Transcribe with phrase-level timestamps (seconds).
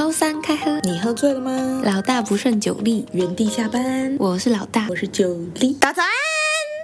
[0.00, 1.82] 周三开喝，你喝醉了吗？
[1.84, 4.16] 老大不胜酒力，原地下班。
[4.18, 5.76] 我是老大，我是酒力。
[5.78, 6.08] 大早安，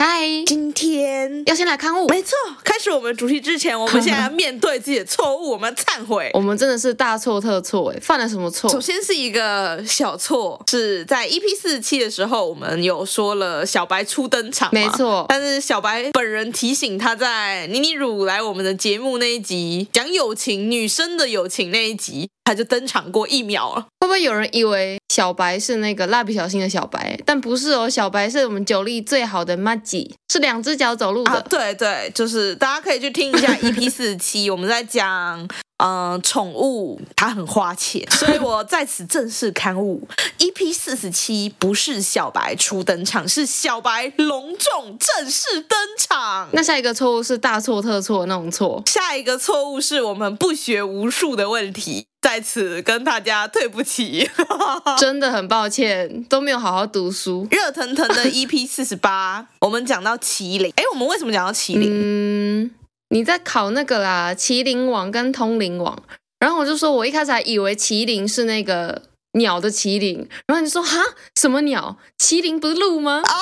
[0.07, 0.45] 嗨！
[0.45, 2.37] 今天要先来看物，没错。
[2.63, 6.31] 开始我们主题之前，我们现在要面对自己的错误，我们忏悔。
[6.37, 8.69] 我们真的是大错特错哎，犯了什么错？
[8.69, 15.25] 首先是一个小错，是在 EP 四十七的时候，我们有说了小白初登场，没错。
[15.31, 22.29] 但是小白本人提醒他在妮妮乳来我们的节目那一集讲友情，女生的友情那一集。
[22.47, 27.19] 他就登场过一秒了，会不会有人以为小白是那个蜡笔小新的小白？
[27.27, 31.33] 但不是哦，小白是我们九力最好的 Maggie，，是两只脚走路的。
[31.33, 35.49] 啊、对对，就是大家可以去听一下 EP 四十七，我们在讲。
[35.79, 40.09] 嗯，宠物它很花钱， 所以我在此正式刊物。
[40.39, 46.49] EP 四十七不是小白初登场，是小白隆重正式登场。
[46.53, 48.83] 那下一个错误是大错特错的那种错。
[48.87, 54.29] 下一个错误是我们不学无术的问题，在此跟大家对不起，
[54.99, 57.47] 真的很抱歉，都没有好好读书。
[57.53, 60.73] 热腾腾的 EP 四十八，我们讲到麒麟。
[60.75, 61.89] 哎，我们为什么讲到麒麟？
[61.89, 62.71] 嗯。
[63.11, 65.97] 你在考那个啦，麒麟王跟通灵王，
[66.41, 69.03] 然后我就说，我一开始还以为麒麟是那个
[69.35, 71.01] 鸟的麒麟，然后你说哈，
[71.41, 71.97] 什么鸟？
[72.19, 73.23] 麒麟不是鹿吗？
[73.25, 73.33] 哎，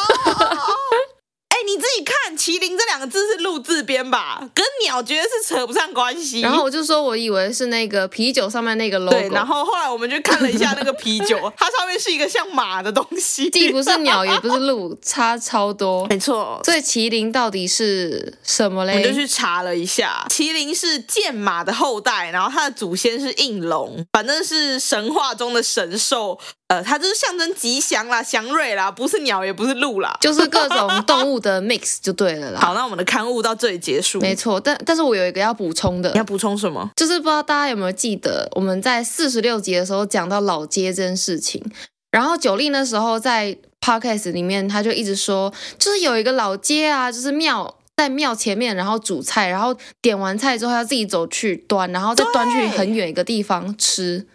[1.67, 4.39] 你自己看“麒麟”这两个字是“鹿”字边吧？
[4.55, 6.41] 跟鸟绝对是扯不上关系。
[6.41, 9.19] 然后我就说，我以为是那个啤酒上面那个 logo。
[9.19, 16.07] 对，然后后来我们就看了一下那个啤酒， 它上面是一个像马的东西，既不是鸟，也不是鹿，差超多。
[16.07, 18.99] 没错，所以麒麟到底是什么嘞？
[18.99, 26.39] 我就去查了一下，麒麟是剑马的后代，然后它的祖先是应龙，反正是神话中的神兽。
[26.69, 32.61] 呃，它就是象征吉祥啦、祥瑞啦，不是鸟，也不是鹿啦， 就是各种动物的 mix 就对了啦。
[32.61, 34.19] 好，那我们的刊物到这里结束。
[34.21, 36.11] 没错，但但是我有一个要补充的。
[36.13, 36.91] 你要补充什么？
[36.97, 41.63] 就是不知道大家有没有记得，我们在四十六集的时候讲到老街这件事情，
[42.11, 54.27] 然后九令那时候在 podcast 里面，他就一直说，就是有一个老街啊，就是庙在庙前面，然后煮菜，然后点完菜之后要自己走去端，然后再端去很远一个地方吃。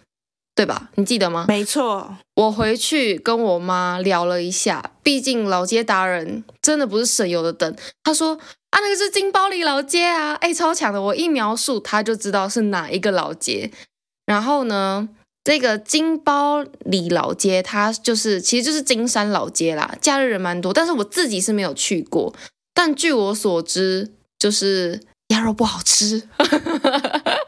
[0.60, 0.90] 对吧？
[0.96, 1.46] 你记得吗？
[1.48, 7.74] 没错，我回去跟我妈聊了一下，毕竟老街达人真的不是省油的灯。
[8.04, 8.34] 她说
[8.68, 13.70] 啊，那个是金包里老街啊，哎，超强的，我一描述她就知道是哪一个老街。
[14.26, 15.08] 然后呢，
[15.42, 22.34] 这个金包里老街，它就是其实就是金山老街啦，假日人蛮多，但是我自己是没有去过。
[22.74, 26.28] 但据我所知，就是鸭肉不好吃。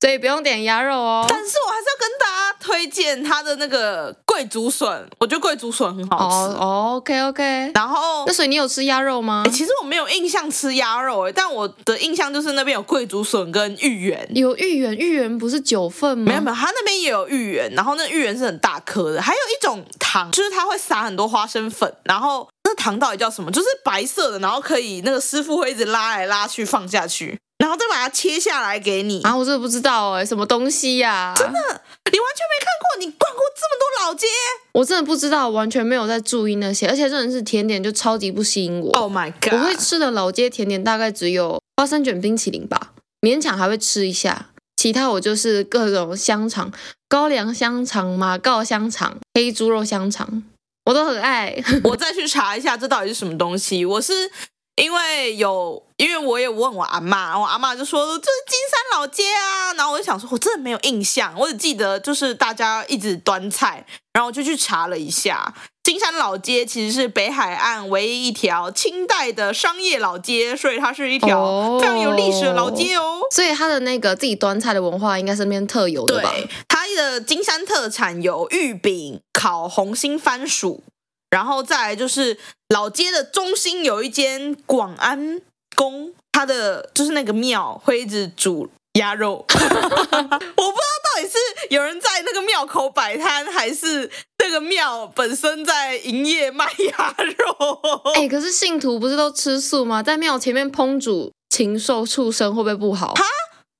[0.00, 6.56] 所以不用点鸭肉哦，但是我还是要跟大家推荐它的那个贵竹笋，我觉得贵竹笋很好吃。
[6.58, 7.72] 哦、oh,，OK OK。
[7.74, 9.42] 然后，那所以你有吃鸭肉吗？
[9.50, 14.28] 其实我没有印象吃鸭肉，但我的印象就是那边有贵竹笋跟芋圆。
[14.34, 16.24] 有芋圆，芋圆不是九份吗？
[16.26, 23.50] 没有没有，它那边也有芋圆，然后那芋圆是很大颗的，还有一种糖，就是它会撒很多花生粉，然后那糖到底叫什么？
[23.50, 27.38] 就是白色的，然后可以那个师傅会一直拉来拉去放下去。
[27.58, 29.34] 然后再把它切下来给你啊！
[29.34, 31.34] 我真的不知道哎，什么东西呀？
[31.36, 32.98] 真的，你完全没看过？
[33.00, 34.26] 你逛过这么多老街？
[34.72, 38.90] 我真的不知道，完全没有在注意那些，而且真的是甜点就超级不吸引我。
[38.92, 39.54] Oh my god！
[39.54, 44.50] 我会吃的老街甜点大概只有花生卷冰淇淋吧，勉强还会吃一下。
[44.76, 46.70] 其他我就是各种香肠、
[47.08, 50.42] 高粱香肠、马告香肠、黑猪肉香肠，
[50.84, 51.56] 我都很爱。
[51.82, 53.86] 我再去查一下这到底是什么东西。
[53.86, 54.30] 我是。
[54.76, 73.20] 因为有，因为我也问我阿嬷，我阿嬷就说这是金山老街啊，然后我就想说，我真的没有印象，我只记得就是大家一直端菜，然后我就去查了一下，金山老街其实是北海岸唯一一条清代的商业老街，所以它是一条非常有历史的老街哦。
[73.30, 76.30] 所以它的那个自己端菜的文化应该是那边特有的吧？
[76.30, 80.84] 对，它的金山特产有玉饼、烤红心番薯。
[81.30, 82.38] 然后再来就是
[82.68, 85.40] 老街的中心有一间广安
[85.74, 91.36] 宫，它的就是那个庙会一直煮鸭肉， 我不知道到底是
[91.70, 98.02] 有人在那个庙口摆摊，还是那个庙本身在营业卖鸭肉。
[98.14, 100.02] 哎，可是信徒不是都吃素吗？
[100.02, 103.14] 在庙前面烹煮禽兽畜生会不会不好？
[103.14, 103.24] 哈？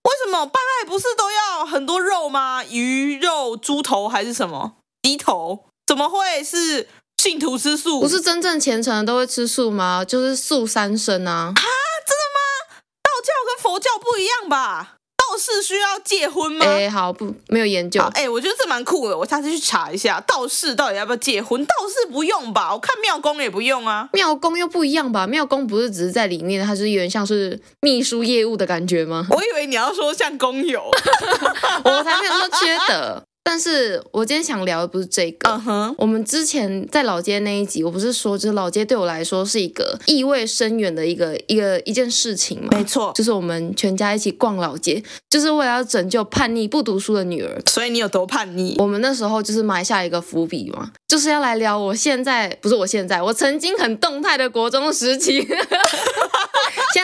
[0.03, 2.63] 为什么拜拜不是都要很多肉吗？
[2.65, 5.65] 鱼肉、猪头还是什么鸡头？
[5.87, 6.89] 怎么会是？
[7.23, 10.05] 信徒吃素，不是真正虔诚的都会吃素吗？
[10.05, 11.53] 就是素三生啊！
[11.55, 11.63] 啊，
[12.07, 12.79] 真的吗？
[13.03, 14.97] 道教跟佛教不一样吧？
[15.17, 16.65] 道道士需要戒荤吗？
[16.65, 18.01] 哎，好，不，没有研究。
[18.15, 21.63] 哎，我觉得这蛮酷的，我下次去查一下，道士到底要不要戒荤？
[21.67, 22.73] 道士不用吧？
[22.73, 24.09] 我看庙公也不用啊。
[24.13, 25.27] 庙公又不一样吧？
[25.27, 29.27] 庙公不是只是在里面，它是有点像是秘书业务的感觉吗？
[29.31, 30.83] 我以为你要说像工友，
[31.85, 33.23] 我才没有说缺德。
[33.49, 35.49] 但是我今天想聊的不是这个。
[35.49, 42.69] 嗯哼我们之前在老街那一集，我不是说，就是老街对我来说是一个意味深远的一个一个一件事情吗？
[42.73, 45.01] 没错，就是我们全家一起逛老街，
[45.31, 47.63] 就是为了要拯救叛逆不读书的女儿。
[47.67, 48.75] 所以你有多叛逆？
[48.79, 55.47] 我们那时候就是埋下一个伏笔嘛，就是要来聊我现在，不是我现在，我曾经很动态的国中时期。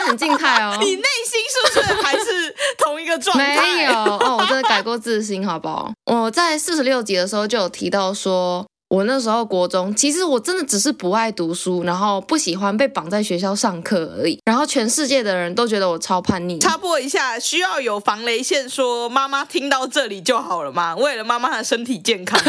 [0.03, 3.55] 很静态哦， 你内心是不是还是同一个状态？
[3.61, 5.91] 没有哦，我真的改过自新，好不好？
[6.05, 8.65] 我在四十六集的时候就有提到说。
[8.89, 14.37] 我那时候国中，其实我真的只是不爱读书，然后不喜欢被绑在学校上课而已。
[14.45, 16.59] 然后全世界的人都觉得我超叛逆。
[16.59, 20.95] 插播一下，需要有防雷线说妈妈听到这里就好了吗？
[20.95, 22.39] 为了妈妈的身体健康。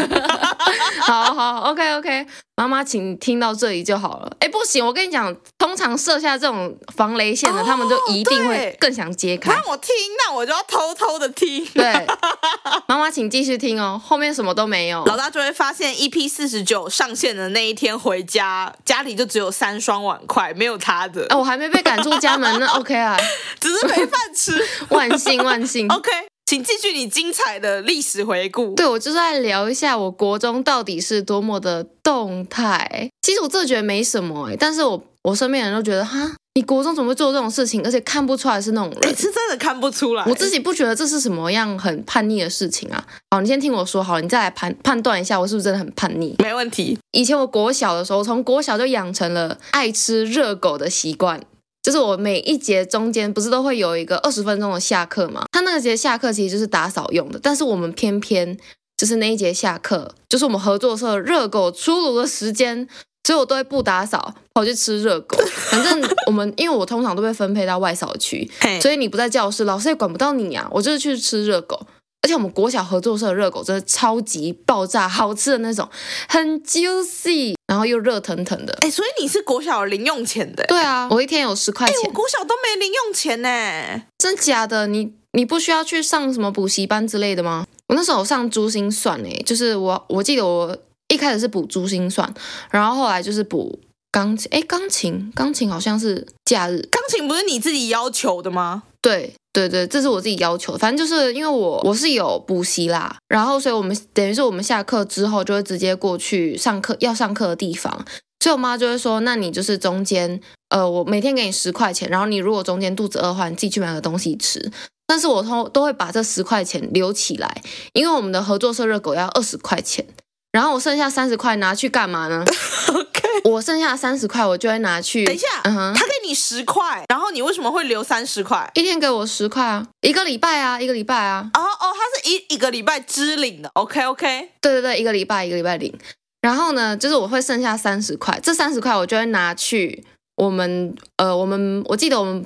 [1.01, 4.35] 好好，OK OK，妈妈请听到这里就好了。
[4.39, 9.53] 哎，不行，我跟你讲，通常设下这种防雷线的，哦、他们就一定会更想揭开。
[9.53, 11.65] 让我听，那我就要偷偷的听。
[11.67, 12.07] 对，
[12.87, 15.03] 妈妈请继续听哦，后面什么都没有。
[15.05, 16.25] 老大就会发现 EP。
[16.35, 21.25] 四十九上线的那一天回家，家里就只有三双碗筷，没有他的。
[21.29, 22.65] 哦，我还没被赶出家门呢。
[22.73, 23.15] OK 啊，
[23.61, 24.61] 只是没饭吃。
[24.89, 25.87] 万幸万幸。
[25.87, 26.09] OK，
[26.45, 28.75] 请继续你精彩的历史回顾。
[28.75, 33.09] 对，我就是来聊一下我国中到底是多么的动态。
[33.23, 36.33] 其实我真的觉得没什么哎，但是我我身边人都觉得哈。
[36.57, 37.83] 你国中怎么会做这种事情？
[37.83, 40.23] 而且看不出来是那种人，是真的看不出来。
[40.25, 43.05] 我自己不觉得这是什么样很叛逆的事情啊。
[43.31, 46.33] 好，你先听我说好，你再来判判断一下我是不是真的很叛逆。
[46.39, 46.97] 没问题。
[47.11, 51.41] 以前我国小的时候，从国小就养成了爱吃热狗的习惯。
[51.85, 55.45] 就是我每一节中间不是都会有一个二十分钟的下课嘛？
[55.51, 58.57] 他那个节下课其实就是打扫用的，但是我们偏偏
[58.97, 62.87] 就是那一节下课，就是我们合作社热狗出炉的时间。
[63.25, 65.35] 所以我都会不打扫，跑去吃热狗。
[65.71, 68.47] 反正我们，因为我通常都被分配到外扫区，
[68.79, 70.69] 所以你不在教室，老师也管不到你啊。
[70.71, 71.87] 我就是去吃热狗，
[72.25, 75.87] 而且我们国小合作社的热狗真的超级爆炸好吃的那种，
[76.27, 78.73] 很 juicy，然后又热腾腾的。
[78.81, 80.65] 哎、欸，所以你是国小有零用钱的？
[80.65, 81.95] 对啊，我一天有十块钱。
[81.95, 84.87] 欸、我国小都没零用钱呢，真假的？
[84.87, 87.67] 你你不需要去上什么补习班之类的吗？
[87.89, 90.75] 我那时候上珠心算诶，就是我我记得我。
[91.09, 92.33] 一开始是补珠心算，
[92.71, 93.79] 然后后来就是补
[94.11, 94.49] 钢琴。
[94.51, 96.81] 哎，钢琴，钢琴好像是假日。
[96.91, 98.81] 钢琴不是你自己要求的吗？
[99.01, 100.75] 对，对对，这是我自己要求。
[100.77, 108.05] 反正就是因为我我是有补习啦，然后所以我们等于是我们下课之后就会直接过去上课，要上课的地方。
[108.43, 114.69] 所以我妈就会说，那你就是中间，呃，我每天给你十块钱，然后你如果中间肚子饿的话，你自己去买个东西吃。
[115.07, 117.61] 但是我都都会把这十块钱留起来，
[117.93, 120.05] 因为我们的合作社热狗要二十块钱。
[120.51, 122.43] 然后我剩下三十块拿去干嘛呢
[123.45, 125.25] 我剩下三十块我就会拿去。
[125.25, 128.69] 等一下，嗯哼，他给你十块，然后你为什么会留三十块？
[128.73, 131.49] 一天给我十块啊，一个礼拜啊，一个礼拜啊。
[131.53, 133.69] 哦哦，他是一一个礼拜支领的。
[133.73, 135.93] OK OK，对对对，一个礼拜一个礼拜领。
[136.41, 140.03] 然后呢，就是我会剩下三十块，这三十块我就会拿去
[140.35, 142.45] 我们呃，我们我记得我们。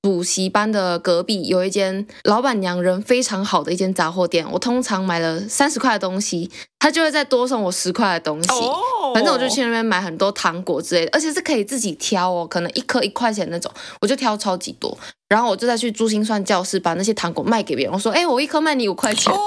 [0.00, 8.48] 补习班的隔壁有一间老板娘人非常好的一间杂货店，我通常买了三十块的东西，他就会再多送我十块的东西。
[8.48, 9.14] Oh.
[9.14, 14.96] 反正我就去那边买很多糖果之类的，而且是可以自己挑哦，可能一颗一块钱那种，我就挑超级多。
[15.28, 19.38] 然后我就再去珠心算教室把那些糖果卖给别人，我说：“哎，我一颗卖你五块钱。”哦，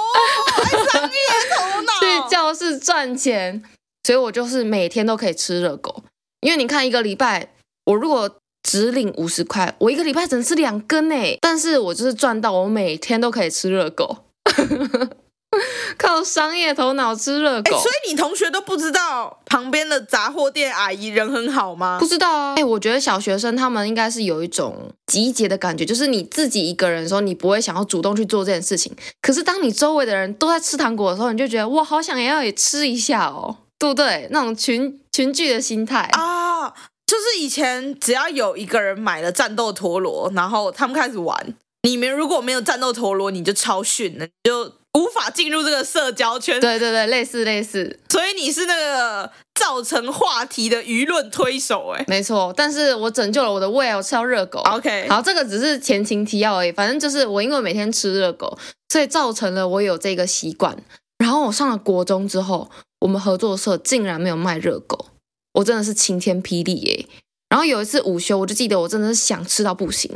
[0.92, 1.18] 商业
[1.58, 3.64] 头脑， 去教室赚钱。
[4.04, 6.04] 所以我就是每天都可以吃热狗，
[6.42, 7.54] 因为你看一个礼拜，
[7.86, 8.30] 我如果。
[8.64, 14.26] 只领五十块，我一个礼拜只能吃两根诶，但是我就是赚到，我每天都可以吃热狗，
[15.98, 17.72] 靠商业头脑吃热狗。
[17.72, 21.98] 所以你同学都不知道旁边的杂货店阿姨人很好吗？
[22.00, 22.56] 不知道啊。
[22.56, 28.96] 哎，我觉得小学生他们应该是有一种集结的感觉，就是你自己一个人的时候，你不会想要主动去做这件事情。
[29.22, 34.28] 可是当你周围的人都在吃糖果的时候，你就觉得哇，好想要也吃一下哦，对不对？
[34.32, 36.74] 那种群群聚的心态啊。
[37.12, 41.54] 就是以前只要有一个人买了战斗陀螺，然后他们开始玩，
[41.84, 44.64] 你们如果没有战斗陀螺，你就超逊了，你就
[44.98, 46.58] 无法进入这个社交圈。
[46.62, 48.00] 对对对，类似类似。
[48.08, 52.54] 所以你是那个造成话题的舆论推手，哎，没错。
[52.56, 54.62] 但是我拯救了我的胃，我吃到热狗。
[54.62, 56.72] OK，好，这个只是前情提要而已。
[56.72, 60.78] 反正就是我因为每天吃热狗，所以造成了我有这个习惯。
[61.18, 65.08] 然后我上了国中之后，我们合作社竟然没有卖热狗。
[65.54, 67.06] 我真的是晴天霹雳耶！
[67.50, 70.10] 然后有一次午休，我就记得我真的是想吃到不行。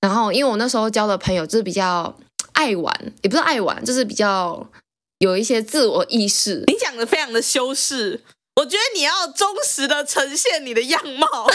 [0.00, 2.16] 然后因为我那时候交的朋友就是比较
[2.52, 4.70] 爱玩，也不是爱玩，就是比较
[5.18, 6.62] 有一些自我意识。
[6.66, 8.22] 你讲的非常的修饰，
[8.56, 11.46] 我觉得你要忠实的呈现你的样貌，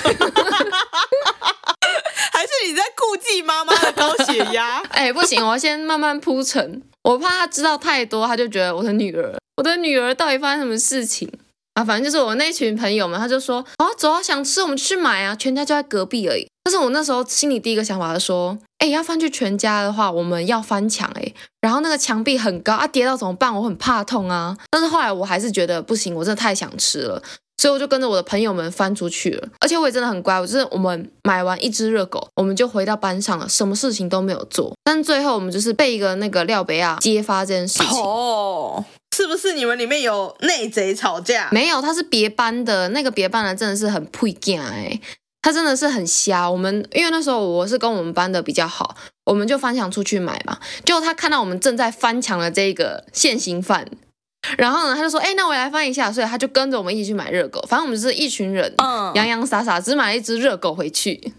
[2.31, 4.79] 还是你在顾忌妈妈的高血压？
[4.91, 11.31] 哎，不行，我要先慢慢铺陈，我怕他知道太多，他就觉得我的女儿，我的女儿到底发生什么事情？
[11.73, 16.47] 啊，反正就是我那群朋友们，他就说，啊，走啊，想吃我们去买啊，全家就在隔壁而已。
[16.63, 23.53] 但是我那时候心里第一个想法是说，哎，要翻去全家的话，我们要翻墙哎，然后那个墙壁很高啊，跌到怎么办？
[23.53, 24.55] 我很怕痛啊。
[24.69, 27.21] 但是后来我还是觉得不行，我真的太想吃了，
[27.63, 29.47] 所以我就跟着我的朋友们翻出去了。
[29.61, 34.75] 而且我也真的很乖，我就是我们买完一只热狗，我们就回到班上了，什么事情都没有做。
[34.83, 38.01] 但最后我们就是被一个那个廖北亚揭发这件事情。
[38.01, 38.83] 哦。
[39.15, 41.47] 是不是你们里面有内贼吵架？
[41.53, 44.99] 没有，他是别班的，那个别班的真的是很配件哎，
[45.41, 46.49] 他真的是很瞎。
[46.49, 50.57] 我们因为那时候我是跟我们班的比较好，我们就翻墙出去买嘛。
[50.83, 53.87] 就他看到我们正在翻墙的这个现行犯，
[54.57, 57.61] 然后呢，他就说：“哎，那我来翻一下。”所以他就跟着我们一起去买热狗。
[57.67, 61.33] 反正我们就是一群人，嗯，洋洋洒洒只买了一只热狗回去。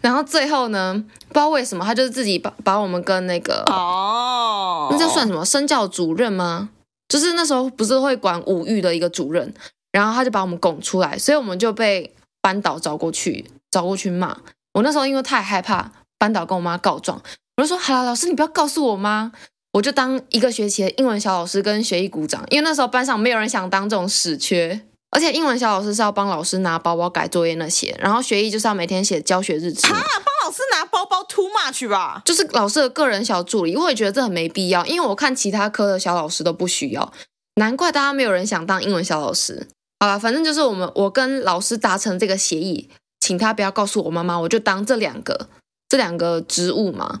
[0.00, 0.94] 然后最后呢，
[1.28, 5.44] 不知道为什么，他就是自己把把我们跟那个哦，那这算什么？
[5.44, 6.70] 生教主任吗？
[7.08, 9.52] 就是那时候不是会管五育的一个主任，
[9.90, 14.38] 然后他就把我们拱出来，所以我们就被班导找过去，找过去骂。
[14.72, 17.20] 我那时候因为太害怕班导跟我妈告状，
[17.58, 19.32] 我就说：“好了，老师你不要告诉我妈，
[19.72, 29.86] 我就当一个学期的英文小老师跟学艺股长。”因为那时候班上没有人想当这种死缺，而且英文小老师是要帮老师拿包包改作业那些，然后学艺就是要每天写教学日志。
[29.86, 32.22] 啊，帮老师拿包包 too much 吧？
[32.24, 37.12] 就是老师的个人小助理，我也觉得这很没必要，因为我看其他科的小老师都不需要，
[37.56, 39.68] 难怪大家没有人想当英文小老师。
[40.00, 45.48] 好了，反正就是我们我跟老师达成这个协议，请他不要告诉我妈妈，我就当这两个
[45.88, 47.20] 这两个职务嘛。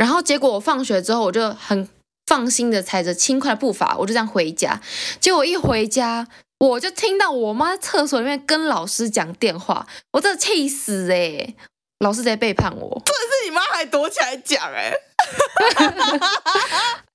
[0.00, 1.86] 然后结果我放学之后，我就很
[2.26, 4.80] 放心的踩着轻快的步伐，我就这样回家。
[5.20, 6.26] 结果一回家。
[6.60, 11.56] 我就听到我妈在厕所里面跟老师讲电话，我真的气死诶、欸、
[12.00, 14.60] 老师在背叛我，这是你妈还躲起来讲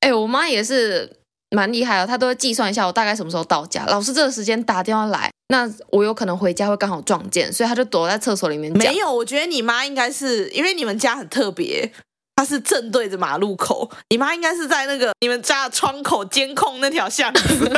[0.02, 1.16] 哎、欸，我妈也是
[1.52, 3.86] 蛮厉害的，她都会计算一下我大概什么时候到家。
[3.86, 8.92] 老师这个时间打电话来，那我有可能回家会刚好撞见，所以她就躲在厕所里面讲。
[8.92, 11.94] 没有，我觉得你妈应该是因为你们家很特别。
[12.36, 17.72] 他是正对着马路口，你妈应该是在那个你们家的窗口监控那条巷子。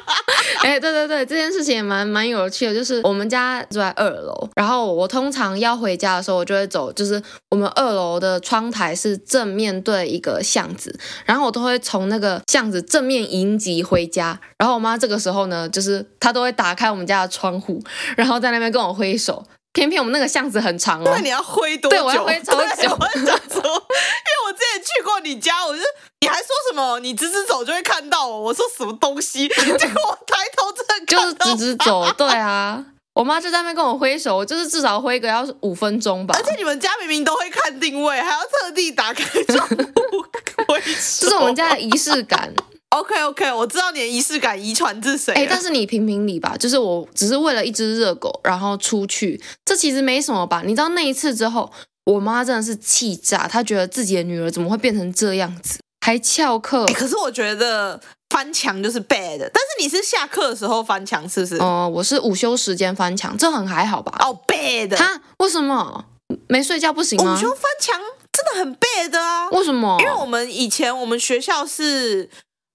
[0.62, 17.82] 哎，对对对，这件事情也蛮蛮有趣的，就是我们家住在二楼，然后我通常要回家的时候，我就会走，就是我们二楼的窗台是正面对一个巷子，然后我都会从那个巷子正面迎击回家，然后我妈这个时候呢，就是她都会打开我们家的窗户，
[18.16, 19.44] 然后在那边跟我挥手。
[19.72, 21.96] 偏偏我们那个巷子很长哦，那你要挥多久？
[21.96, 22.90] 对，我要挥超久。
[22.90, 25.82] 我讲说，因为我之前去过你家，我就
[26.20, 26.98] 你还说什么？
[27.00, 28.40] 你直直走就会看到我。
[28.42, 29.48] 我说什么东西？
[29.48, 32.12] 结果我抬头真的就是直直走。
[32.12, 36.34] 对啊，我妈就在那边跟我挥手，就是至少挥个要五分钟吧。
[36.36, 40.24] 而且你们家明明都会看定位，还要特地打开窗户
[40.68, 42.52] 挥手，这是我们家的仪式感。
[42.92, 45.32] OK OK，我知道你的仪式感遗传自谁。
[45.34, 50.62] 哎，但是你评评理吧，就是我只是为了一只热狗，然后出去，这其实没什么吧？
[50.64, 51.72] 你知道那一次之后，
[52.04, 56.84] 我妈真的是气炸，她觉得自己的女儿怎么会变成这样子，还翘课。
[56.88, 61.56] 可是我觉得翻墙就是 bad，但是你是下课的时候翻墙，是不是？
[61.56, 64.14] 哦、呃，我是午休时间翻墙，这很还好吧？
[64.20, 66.04] 哦、oh,，bad，哈为什么
[66.46, 67.34] 没睡觉不行吗？
[67.34, 67.98] 午休翻墙
[68.30, 69.48] 真的很 bad 啊！
[69.48, 69.96] 为什么？
[70.00, 72.28] 因为我们以前我们学校是。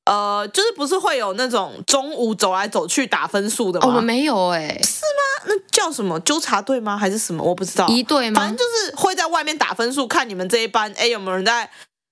[0.08, 3.88] 呃，就是不是会有那种中午走来走去打分数的吗？
[3.88, 5.46] 我们没有哎，是吗？
[5.46, 6.98] 那叫什么纠察队吗？
[6.98, 7.44] 还是什么？
[7.44, 7.88] 我不知道。
[7.88, 8.42] 一队吗？
[8.42, 11.70] 反正就是会在外面打分数，看你们这一班，哎，有没有人在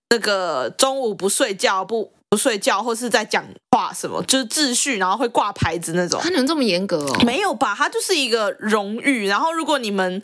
[0.09, 6.19] 那个中午不睡觉、不不睡觉，或是在讲话什么，就是秩序，然后会挂牌子那种。
[6.21, 7.17] 他能这么严格哦？
[7.25, 7.73] 没有吧？
[7.77, 9.27] 他就是一个荣誉。
[9.27, 10.21] 然后如果你们。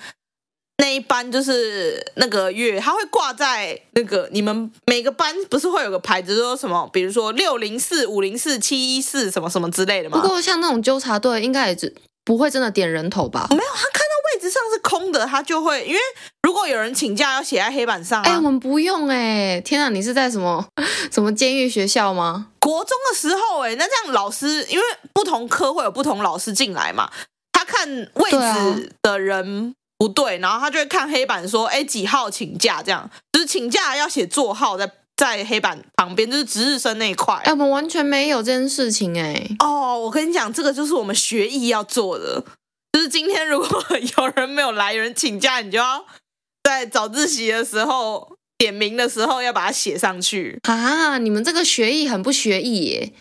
[0.81, 10.19] 那一班就是那个月，他会挂在那个你们每个班不是会有个牌子说什么，比如说六零四、五零四、七一四什么什么之类的吗？
[10.19, 11.93] 不过像那种纠察队，应该也是
[12.25, 13.45] 不会真的点人头吧？
[13.51, 15.99] 没有，他看到位置上是空的，他就会因为
[16.41, 18.23] 如果有人请假要写在黑板上。
[18.23, 18.27] 啊。
[18.27, 19.61] 哎，我们不用哎！
[19.61, 20.65] 天啊，你是在什么
[21.13, 22.47] 什么监狱学校吗？
[22.59, 24.83] 国中的时候哎，那这样老师因为
[25.13, 27.11] 不同科会有不同老师进来嘛，
[27.51, 29.75] 他看位置的人。
[30.01, 37.35] 不对，然后他就会看黑板说：“哎，几号请假？”这样就是请假要写座号在在黑板旁边，就是值日生那一块。
[37.43, 39.47] 哎，我们完全没有这件事情哎。
[39.59, 42.43] 哦，我跟你讲，这个就是我们学艺要做的，
[42.93, 43.85] 就是今天如果
[44.17, 46.03] 有人没有来，有人请假，你就要
[46.63, 51.19] 在早自习的时候点名的时候要把它写上去啊！
[51.19, 53.13] 你们这个学艺很不学艺耶，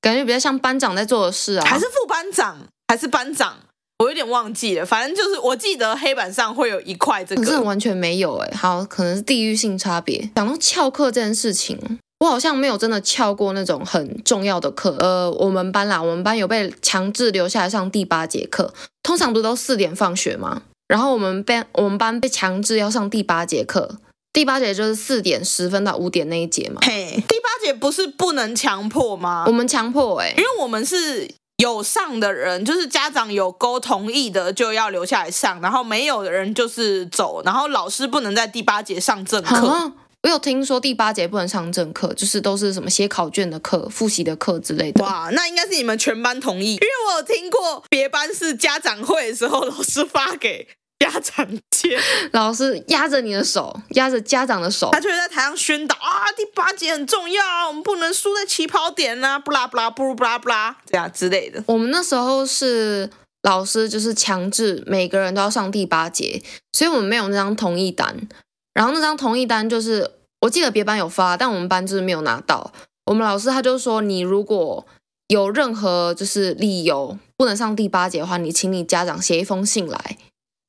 [0.00, 1.66] 感觉比较像班长在做的事啊。
[1.66, 3.58] 还是副班长，还是班长？
[4.02, 4.84] 我有点忘记了。
[4.84, 8.52] 反正就是我记得黑板上会有一块这个，可是完全没有哎。
[8.56, 10.30] 好，可能是地域性差别。
[10.34, 11.78] 讲到翘课这件事情，
[12.20, 14.96] 我好像没有真的翘过那种很重要的课。
[14.98, 20.62] 呃，我们班啦，我们班有被强制留下来上第八节课，通常不是都四点放学吗？
[20.88, 23.98] 然后我们班我们班被强制要上第八节课。
[24.32, 26.80] 第八节就是四点十分到五点那一节嘛。
[26.80, 29.44] 嘿，第八节不是不能强迫吗？
[29.46, 31.28] 我们强迫哎、欸，因为我们是
[31.62, 39.68] 有上的人，就是家长有沟同意的就要留下来上，然后没有的人就是走，然后老师不能在第八节上正课。
[39.68, 39.92] 啊、
[40.24, 45.04] 我有听说第八节不能上正课，就是都是什么写考卷的课、复习的课之类的。
[45.04, 50.66] 哇，那应该是你们全班同意，因为我有听过别班是家长会的时候，老师发给。
[51.12, 51.98] 家长节，
[52.32, 61.62] 老师压着你的手，压着家长的手，他就会在台上宣导啊，第八节很重要，我们不能输在起跑点呐、啊，不啦不啦不如不啦不啦，这样之类的。
[61.66, 63.10] 我们那时候是
[63.42, 66.42] 老师就是强制每个人都要上第八节，
[66.72, 68.28] 所以我们没有那张同意单。
[68.74, 72.72] 然后那张同意单就是我记得别班有发，但我们班就是没有拿到。
[73.06, 74.86] 我们老师他就说，你如果
[75.28, 80.16] 有任何就是理由不能上第八节的话，你请你家长写一封信来。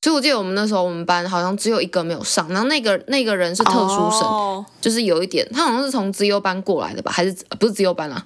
[0.04, 4.66] 所以我记得我们那时候我们班好像只有一个没有上，然后那个那个人是特殊生，oh.
[4.82, 8.26] 就是有一点，他好像是从资优班过来的吧，还是不是资优班啊？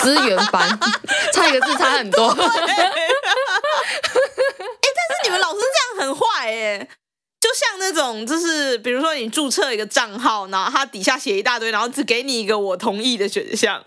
[0.00, 0.78] 资源班，
[1.34, 2.28] 差一个字差很多。
[2.30, 2.92] 哎、欸，
[4.04, 6.88] 但是你们老师这样很坏哎，
[7.40, 13.82] 就像那种就是比如说你注册一个账号，然后他底下写一大堆，然后只给你一个我同意的选项，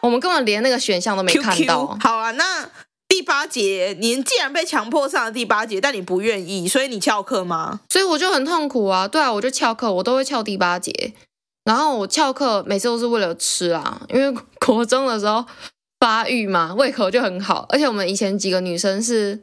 [0.00, 1.86] 我们根本连那个选项都没看到。
[1.86, 2.70] QQ, 好啊，那。
[3.14, 7.78] 第八节，你既然被强迫上了第八节，但你不愿意，所以你翘课吗？
[7.88, 9.06] 所以我就很痛苦啊。
[9.06, 11.12] 对啊，我就翘课，我都会翘第八节。
[11.62, 15.46] 然后我翘课每次都是为了吃啊，因为国中的时候
[16.00, 17.64] 发育嘛，胃口就很好。
[17.68, 19.40] 而且我们以前几个女生是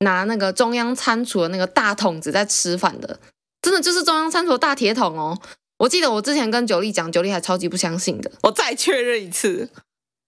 [0.00, 3.18] 拿那个中央餐厨的那个大桶子在吃饭的，
[3.62, 5.40] 真的就是中央餐厨的大铁桶哦。
[5.78, 8.30] 我记得我之前跟九莉讲，九莉还超级不相信的。
[8.42, 9.70] 我再确认一次。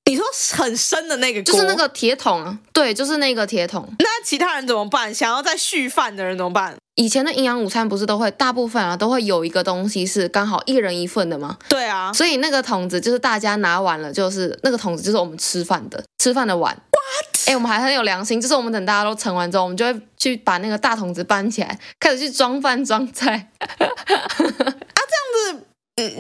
[0.08, 0.24] 你说
[0.56, 3.86] 很深的那个，就是那个铁桶啊，对，就是那个铁桶。
[3.98, 5.12] 那其他人怎么办？
[5.12, 6.76] 想要再续饭的人怎么办？
[6.94, 11.58] 以前的营养午餐不是都会，大部分啊都会有一个东西是刚好一人一份的吗？
[11.68, 16.72] 对啊，所以那个桶子就是大家拿完了，就是那个桶子就是我们吃饭的，吃饭的碗。
[16.74, 17.48] What？
[17.48, 23.50] 哎，我们还很有良心，就是我们等大家都盛完之后，我们就会去把那个大桶子搬起来，开始去装饭装菜。
[25.48, 25.64] 嗯，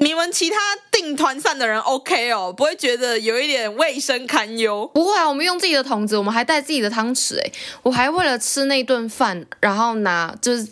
[0.00, 0.56] 你们其他
[0.90, 4.90] 订团膳的人 OK 哦，不会觉得有一点卫生堪忧？
[4.94, 7.38] 不会啊，我们用自己的桶子，我们还带自己的汤匙。
[7.38, 10.64] 哎，我还为了吃那顿饭，然后拿就是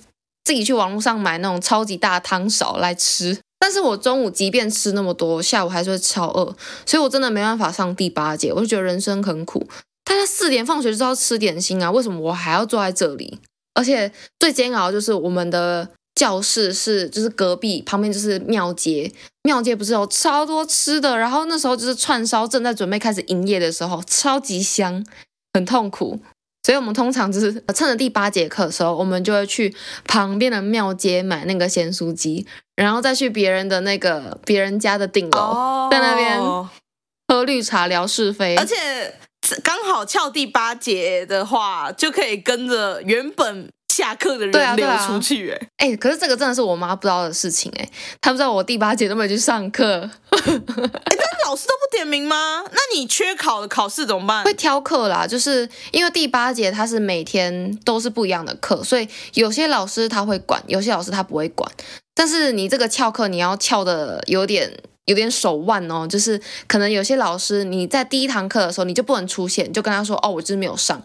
[0.45, 3.39] 自己去网络上买那种超级大的汤勺来吃。
[3.59, 8.51] 但是我中午即便吃那么多，下午还是会超饿，所以我真的没办法上第八节。
[8.55, 9.69] 我就觉得人生很苦。
[10.05, 13.39] 大家四点放学就要吃点心啊，为什么我还要坐在这里？
[13.75, 15.91] 而且最煎熬就是我们的。
[16.15, 25.05] 教室是就是隔壁旁边就是庙街，庙街不是有超多吃的，然后那时候就是串烧正在准备开始营业的时候，超级香，
[25.53, 26.21] 很痛苦，
[26.63, 29.75] 所以我们通常就是趁着第八节课的时候，我们就会去
[30.05, 32.47] 旁边的庙街买那个咸酥鸡，
[32.77, 35.91] 然后再去别人的那个别人家的顶楼，oh.
[35.91, 36.41] 在那边
[37.27, 38.75] 喝绿茶聊是非，而且
[39.63, 43.69] 刚好翘第八节的话，就可以跟着原本。
[43.93, 47.89] 下课的人流出去，哎、啊啊欸、可是这个真的是我妈不知道的事情，哎，
[48.21, 52.65] 她不知道我第八节都没去上课， 哎，老师都不点名吗？
[52.73, 54.43] 那你缺考的考试怎么办？
[54.43, 61.71] 会挑课啦，就是因为第八节它是每天都是不一样的课，所以有些老师他会管，有些老师他不会管。
[62.17, 71.03] 但是你这个翘课，你要翘的有点有点手腕哦，就是可能有些老师你在第一堂课的时候你就不能出现，就跟他说哦，我就是没有上。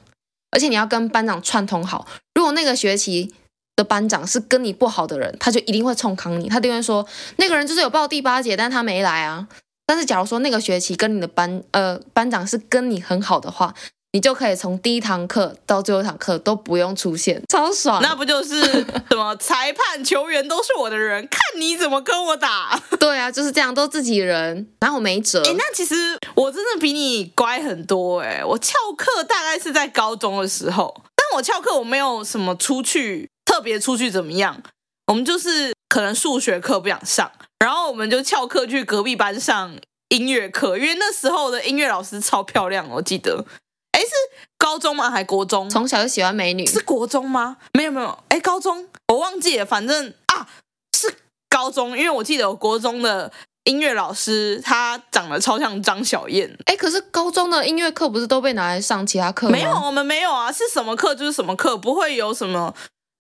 [0.51, 3.33] 而且你要跟班长串通好，如果那个学期
[3.75, 7.05] 的班长是跟你不好的人，他就一定会冲康你，他就会说
[7.38, 9.47] 那个人就是有报第八节，但他没来啊。
[9.85, 13.73] 但是假如说那个学期跟你的班呃班长是跟你很好的话，
[14.11, 18.01] 你就可以从第一堂课到最后一堂课都不用出现，超爽。
[18.01, 22.81] 那不就是什么 裁判、球员都是我的人，看你怎么跟我打。
[22.99, 25.43] 对啊，就是这样，都自己人，然后我没辙。
[25.45, 25.95] 哎，那其实
[26.33, 28.43] 我真的比你乖很多哎。
[28.43, 34.59] 我翘课大概是在高中的时候，但我翘课我没有什么出去特别出去怎么样，
[35.05, 39.75] 我们就是可能数学课不想上，然后我们就翘课去隔壁班上
[40.07, 43.45] 音乐课，因为那时候的音乐老师超漂亮，我记得。
[43.99, 44.12] 哎，是
[44.57, 45.12] 高中吗？
[45.12, 45.69] 还国中？
[45.69, 46.65] 从小就喜欢美女？
[46.65, 47.57] 是国中吗？
[47.73, 50.47] 没有没有，哎，高中我忘记了，反正啊，
[50.97, 51.09] 是
[51.49, 53.29] 高高中，因为我记得我国中的
[53.65, 56.57] 音乐老师他长得超像张小燕。
[56.63, 59.51] 哎，可是高中的音乐课不是都被拿来上其他课吗？
[59.51, 62.73] 没有，我们没有啊，是什么课就是什么课，不会有什么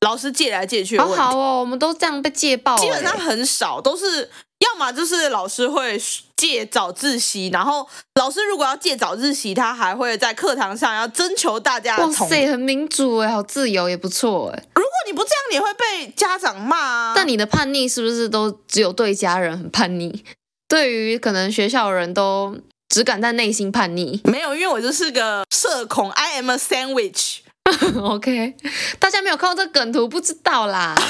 [0.05, 0.97] 老师借来借去。
[0.97, 4.29] 好好哦，我们都这样被借爆，基本上很少，都是。
[4.59, 5.99] 要么就是老师会
[6.35, 11.97] 借早自习，然后老师如果要借早自习，他还会在课堂上要征求大家。
[11.97, 14.63] 哇塞，很民主哎，好自由也不错哎。
[14.75, 17.13] 如果你不这样，你会被家长骂啊。
[17.15, 20.23] 但你的叛逆是不是都只有对家人很叛逆？
[20.67, 22.57] 对于可能学校的人都
[22.89, 24.21] 只敢在内心叛逆？
[24.25, 27.39] 没有，因为我就是个社恐，I am a sandwich。
[28.01, 28.55] OK，
[28.99, 30.95] 大家没有看到这梗图，不知道啦。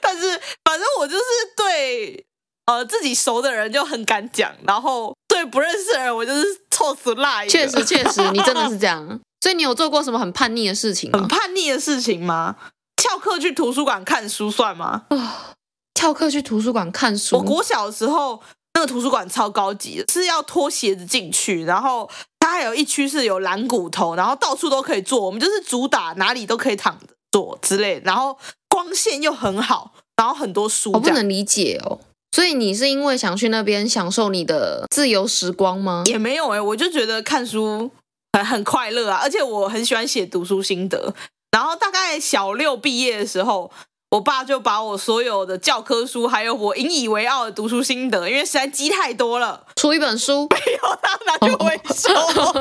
[0.00, 1.22] 但是，反正我就是
[1.56, 2.24] 对
[2.70, 7.44] 呃自己熟的人就很敢讲，然后对不认识的人我就是臭死辣。
[7.46, 9.20] 确实，确实，你真的是这样。
[9.42, 11.18] 所以你有做过什么很叛逆的事情吗？
[11.18, 12.56] 很叛逆的事情吗？
[12.96, 15.04] 翘课去图书馆看书算吗？
[15.08, 15.54] 啊，
[15.94, 17.36] 翘课去图书馆看书。
[17.36, 18.40] 我国小的时候
[18.74, 25.20] 那个图书馆超高级的，是要脱鞋子进去，然后它还有一区是有蓝骨头，然后到处都可以坐。
[25.20, 28.38] 我们就是主打哪里都可以躺着坐之类，然后。
[28.72, 31.98] 光线又很好，然后很多书，我不能理解哦。
[32.32, 36.04] 所以你是因为想去那边享受你的自由时光吗？
[36.06, 37.90] 也没有哎，我就觉得看书
[38.32, 41.12] 很很快乐啊，而且我很喜欢写读书心得。
[41.50, 43.70] 然后大概小六毕业的时候，
[44.10, 52.14] 我爸就把我所有的教科书，还有我引以为傲的读书心得，因为实在积太多了，出一本书， 没有，他拿去回收。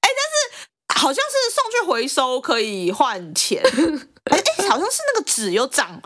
[0.00, 3.60] 哎，但是好像是送去回收可以换钱。
[4.30, 6.00] 哎哎，好像是那个纸有长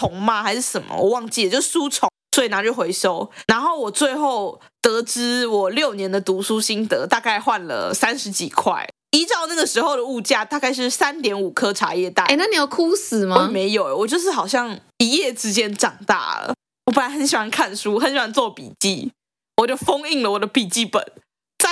[0.00, 0.42] 虫吗？
[0.42, 0.96] 还是什么？
[0.96, 3.30] 我忘记了，就书虫，所以拿去回收。
[3.46, 12.24] 然后我最后得知，我六年的读书心得大概换了三十几块，依照那个时候的物价，大概是三点五颗茶叶蛋。
[12.28, 13.46] 哎，那你有哭死吗？
[13.52, 16.54] 没有，我就是好像一夜之间长大了。
[16.86, 19.12] 我本来很喜欢看书，很喜欢做笔记，
[19.58, 21.04] 我就封印了我的笔记本。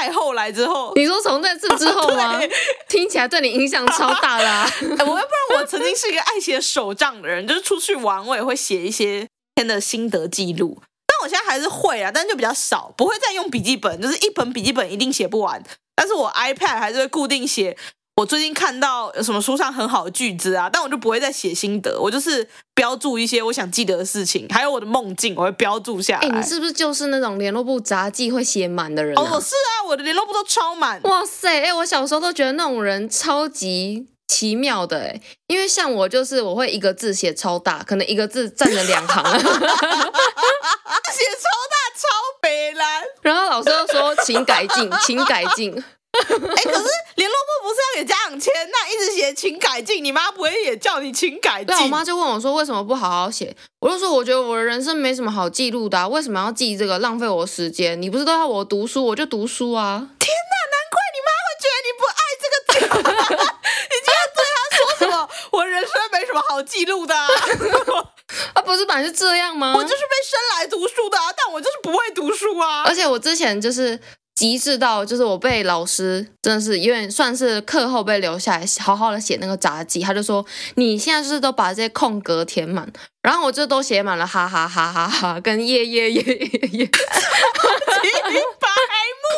[0.00, 2.40] 再后来之后，你说从那次之后吗？
[2.88, 4.70] 听起来对你影响超大啦啊！
[4.80, 10.80] 我要不然我曾经是一个爱写手账的人， 就是出去玩我也会写一些天的心得记录。
[11.06, 15.60] 但我现在还是会啊，但就比较少，不会再用笔记本，就是一本笔记本一定写不完。
[15.96, 17.76] 但是我 iPad 还是会固定写。
[18.18, 26.26] 我最近看到有什么书上很好的句子啊，但我就不会再写心得，我就是标注一些我想记得的事情，还有我的梦境，我会标注下来。
[26.26, 29.22] 哎，你是不是就是那种联络簿杂记会写满的人啊？
[29.22, 31.00] 哦，我是啊，我的联络簿都超满。
[31.04, 39.46] 哇塞，哎，我小时候都觉得那种人超级奇妙的，哎，因为像我就是我会一个字写超大，可能一个字占了两行， 写超
[41.70, 42.08] 大超
[42.42, 45.84] 北蓝，然后老师就说请改进，请改进。
[46.28, 48.52] 哎，可是联络簿不是要给家长签？
[48.70, 51.66] 那一直写请改进，你妈不会也叫你请改进？
[51.66, 53.54] 对，我妈就问我说为什么不好好写？
[53.80, 56.98] 我就说我觉得我的人生没什么好记录的啊，为什么要记这个？
[56.98, 58.00] 浪费我时间。
[58.00, 60.08] 你不是都要我读书，我就读书啊！
[60.18, 63.46] 天哪，难怪你妈会觉得你不爱这个家。
[63.88, 65.28] 你竟然对她说什么？
[65.52, 67.28] 我人生没什么好记录的啊！
[68.54, 69.74] 啊，不是本来是这样吗？
[69.76, 72.82] 我就是被生来读书的啊，但我就是不会读书啊！
[72.84, 73.98] 而且我之前就是。
[74.38, 80.46] 极致到就是我被老师真的是有点算是课后被留下来好好的写那个杂记，他就说
[80.76, 82.88] 你现在就是都把这些空格填满，
[83.20, 86.86] 然后我就都写满了哈哈哈哈哈跟耶耶耶耶耶，
[88.60, 88.68] 白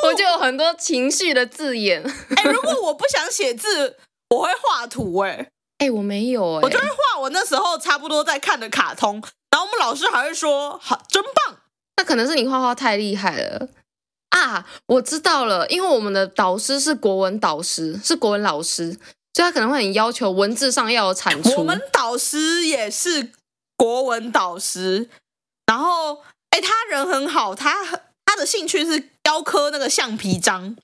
[0.03, 2.03] 目，我就有很多情绪的字眼。
[2.37, 3.97] 哎、欸，如果我不想写字，
[4.29, 5.31] 我会画图、欸。
[5.79, 9.15] 哎，哎，我没有、欸，我就会画我那时候差不多在看的卡通，
[9.51, 11.57] 然后我们老师还会说好，真棒。
[11.97, 13.67] 那可能是你画画太厉害了。
[14.31, 18.93] 啊，我知道了，因为我们的导师是国文导师，是国文老师，
[19.35, 21.55] 所以他可能会很要求文字上要有产出。
[21.59, 23.33] 我们导师也是
[23.77, 25.09] 国文导师，
[25.67, 27.75] 然后，哎，他人很好，他
[28.25, 30.77] 他的兴趣是雕刻那个橡皮章，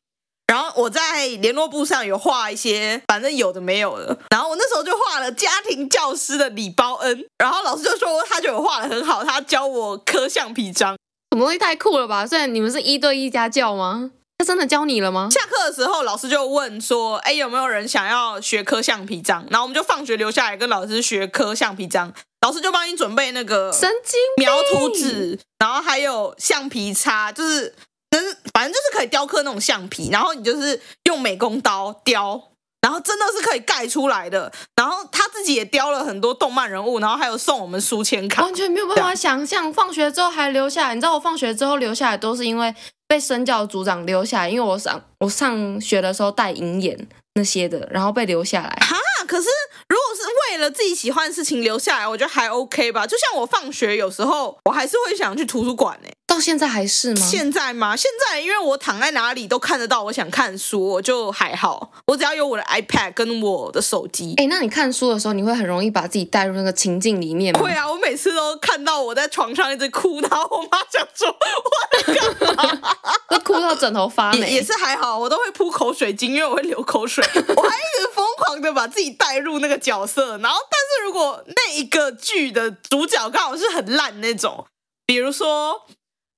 [0.49, 10.96] 然后我在联络簿上有画一些，反正有的没有的，然后我那时候就画了家庭教师的礼包恩，然后老师就说他觉得我画得很好，他教我刻橡皮章。
[11.37, 12.27] 什么东西太酷了吧！
[12.27, 14.11] 虽然你们是一对一家教吗？
[14.39, 15.29] 他真的教你了吗？
[15.31, 22.11] 下课的时候，老师就问说：“哎，有没有人想要学刻橡皮章？”然后我们就放学留下来跟老师学刻橡皮章。
[22.41, 27.75] 老师就帮你准备那个神经描图纸，然后还有橡皮擦，就是
[28.13, 30.09] 能，反正就是可以雕刻那种橡皮。
[30.11, 32.43] 然后你就是用美工刀雕。
[32.87, 39.73] 然后真的是可以盖出来的，然后他自己也雕了很多动漫人物，然后还有送我们书签卡，完全没有办法想象。
[39.73, 42.73] 放学之后还留下来，你知道我放学之后留下来都是因为
[43.09, 48.69] 被身教组长留下来，因为我上我上学的时候戴银眼那些的，然后被留下来。
[48.81, 49.49] 哈，可是
[49.89, 53.07] 如果是为了自己喜欢的事情留下来，我觉得还 OK 吧。
[53.07, 56.09] 就像我放学有时候，我还是会想去图书馆呢。
[56.27, 57.25] 到现在还是吗？
[57.25, 57.97] 现在吗？
[57.97, 61.93] 现在因为我躺在哪里都看得到，我想看书，我就还好。
[62.09, 64.35] 我只要有我的 iPad 跟我的手机。
[64.37, 67.61] 哎，那你看书的时候，你会很容易把自己带入那个情境里面吗？
[67.61, 72.96] 会啊，我每次都看到我在床上一直哭，然后我妈想说我在干嘛，
[73.29, 74.53] 都哭到枕头发霉。
[74.53, 77.25] 也是还好，我都会铺口水巾，因为我会流口水。
[77.35, 80.39] 我还一直疯狂的把自己带入那个角色。
[80.39, 84.67] 然后，但是如果那一个剧的主角刚好是很烂那种，
[85.07, 85.87] 比如说。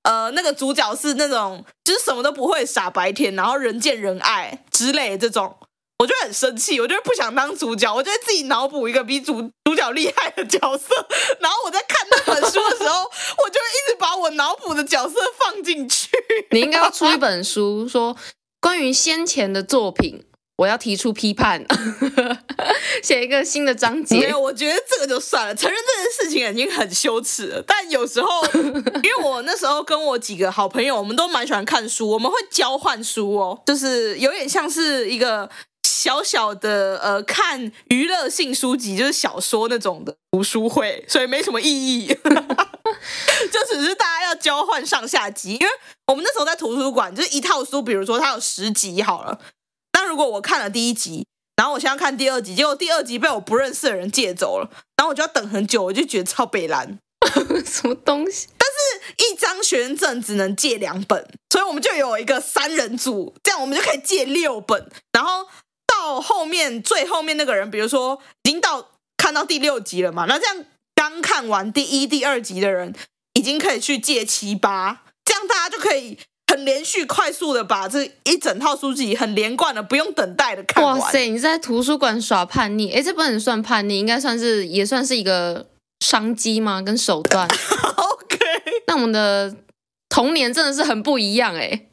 [0.04, 5.54] 呃，那个主角是那种就是什么都不会傻白甜，然后人见人爱之类的这种，
[5.98, 10.94] 我就很生气，我就不想当主角，我就会自己脑补一个比主主角厉害的角色，
[11.40, 13.02] 然后我在看那本书的时候，
[13.44, 16.08] 我就一直把我脑补的角色放进去。
[16.52, 18.16] 你应该要出一本书，说
[18.60, 20.24] 关于先前的作品。
[20.58, 21.64] 我要提出批判，
[23.00, 24.18] 写一个新的章节。
[24.18, 27.62] 没有，我觉得这个就算了，承认这件事情已经很羞耻了。
[27.64, 35.48] 但有时候，因为我那时候跟我几个好朋友，我们都蛮喜欢看书，我们会交换书哦，就是有点像是一个
[35.82, 42.06] 小小的呃看娱乐性书籍，就是小说那种的读书会，所以没什么意义，
[43.52, 45.54] 就只是大家要交换上下集。
[45.54, 45.66] 因为
[46.06, 49.40] 我们那时候在图书馆，就是一套书，比如说它有十集好了。
[49.92, 56.98] 那如果我看了第一集，然后我现在看第二集，结果第二集被我不认识的人借走了，然后我就要等很久，我就觉得超北蓝，
[57.66, 58.46] 什么东西？
[58.56, 64.88] 但是一张学生证只能借两本，所以我们就有一个三人组，这样我们就可以借六本。
[65.12, 65.48] 然后
[66.08, 72.94] 到后面最后面那个人，比如说已经到看到第六集了嘛，那这样刚看完第一、第二集的人，
[73.34, 76.18] 已经可以去借七八，这样大家就可以。
[76.50, 80.98] 很连续、快速的把这一整套书籍很连贯的、不用等待的看完。
[80.98, 81.28] 哇塞！
[81.28, 82.90] 你在图书馆耍叛逆？
[82.90, 85.66] 哎，这不能算叛逆，应该算是也算是一个
[86.00, 86.80] 商机吗？
[86.80, 87.46] 跟手段。
[87.96, 88.38] OK。
[88.86, 89.54] 那我们的
[90.08, 91.88] 童年真的是很不一样哎。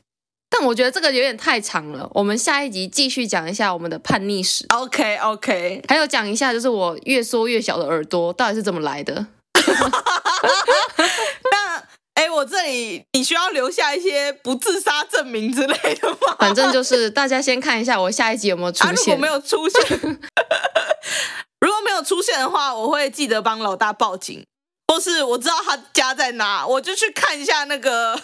[0.57, 4.65] 但我觉得这个有点太长了，我们下一集继续讲一下我们的叛逆史。
[4.69, 5.81] OK OK。
[5.87, 9.27] 还有讲一下，就是我越缩越小的耳朵到底是怎么来的。
[11.51, 11.83] 那。
[12.15, 16.33] 哎，我这里你需要留下一些不自杀证明之类的吗？
[16.39, 18.89] 反正就是大家先看一下我下一集有没有出现。
[18.89, 19.99] 啊，如果没有出现，
[21.59, 24.45] 如果没有出现的话，我会记得帮老大报警，
[24.87, 28.17] 或是我知道他家在哪，我就去看一下那个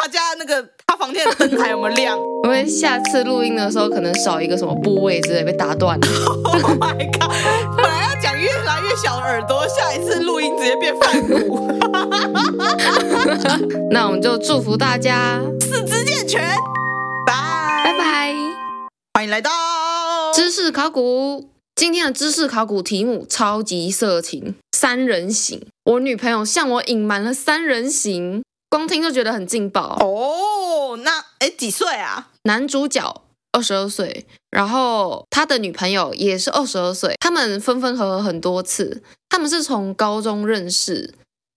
[0.00, 2.18] 他家那个他房间的灯还有没有亮。
[2.44, 6.06] 因为下次录音的时候可能少一个什么部位之类被打断了。
[6.42, 7.30] Oh my god！
[7.76, 11.68] 本来要讲越来越小的耳朵，下一次录音直接变梵谷。
[13.92, 16.40] 那我们就祝福大家四肢健全，
[17.26, 17.34] 拜
[17.84, 18.34] 拜拜，
[19.12, 19.50] 欢迎来到
[20.32, 21.46] 知识考古。
[21.76, 25.62] 今天的知识考古题目超级色情，三人行。
[25.84, 30.96] 我女朋友向我隐瞒了三人行，光听就觉得很劲爆哦。
[31.02, 32.28] 那哎，几岁啊？
[32.44, 41.12] 男主角二十二岁，然后他的女朋友也是二十二岁，他们分分合合很多次，他们是从高中认识。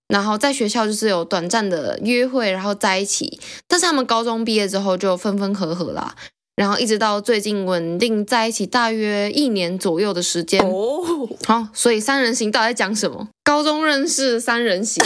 [0.10, 3.40] 然后在学校就是有短暂的约会，然后在一起。
[3.68, 6.14] 但是他们高中毕业之后就分分合合啦，
[6.56, 10.62] 然后一直到最近稳定在一起，大约一年左右的时间。
[10.62, 13.30] 哦，好，所以三人行到底在讲什么？
[13.44, 15.04] 高中认识三人行。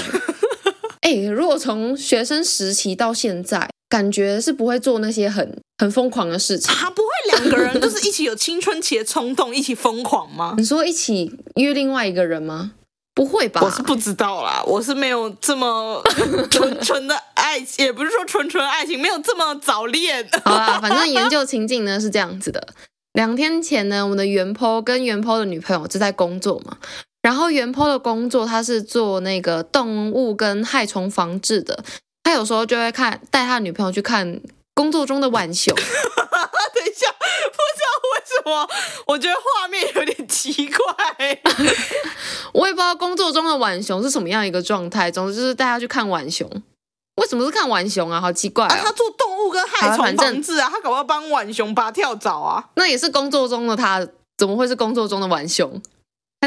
[1.08, 6.70] 哎，如果从学生时期到现在，感觉是不会做那些很很疯狂的事情。
[6.74, 10.56] 他不会两个人就是一起有青春期的冲动，一起疯狂吗？
[10.60, 12.74] 你说一起约另外一个人吗？
[13.16, 13.62] 不会吧？
[13.64, 16.04] 我是不知道啦，我是没有这么
[16.52, 20.28] 纯纯的爱情，也不是说纯纯爱情，没有这么早恋。
[20.44, 22.68] 好啦，反正研究情境呢是这样子的：
[23.14, 26.78] 两天前呢，我们的原 po 跟原 po 的女朋友就在工作嘛，
[27.28, 31.84] 然后原 po 的工作他是做那个动物跟害虫防治的，
[32.24, 34.40] 他有时候就会看带他女朋友去看
[34.74, 35.76] 工作中的浣熊。
[35.76, 38.70] 等一下，不知道为什么，
[39.08, 41.38] 我觉得画面有点奇怪。
[42.54, 45.12] 我也不知道工作中的浣熊是什么样一个状态。
[45.12, 46.50] 总之就是带他去看浣熊。
[47.16, 48.22] 为什么是看浣熊啊？
[48.22, 48.80] 好奇怪啊！
[48.82, 52.70] 他做动物跟害虫防治啊，他搞不好帮浣熊拔跳蚤啊？
[52.76, 55.82] 那也是工作中的他，怎么会是工作中的浣熊？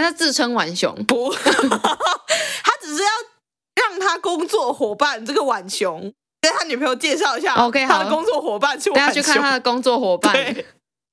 [0.00, 0.94] 他在自称浣熊？
[1.04, 3.10] 不， 他只是要
[3.74, 6.12] 让他工作伙伴这个浣熊。
[6.42, 10.34] 跟他女朋友介绍一下，OK，好，他的工作伙伴去，大家去看他的工作伙伴。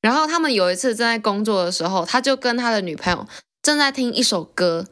[0.01, 3.27] 然后他们有一次正在工作的时候，他就跟他的女朋友
[3.61, 4.85] 正在听一首歌，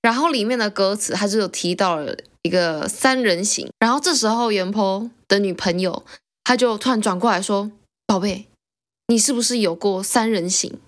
[0.00, 3.70] 然后里面的歌词他就有提到了一个三人行。
[3.78, 6.02] 然后这时候原 po 的女朋友，
[6.42, 7.70] 她就突然转过来说
[8.06, 8.48] ：“宝贝，
[9.08, 10.80] 你是不是有过三人行？”